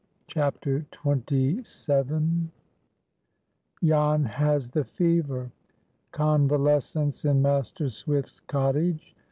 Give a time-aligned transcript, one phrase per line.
[0.25, 2.49] CHAPTER XXVII.
[3.83, 9.15] JAN HAS THE FEVER.—CONVALESCENCE IN MASTER SWIFT'S COTTAGE.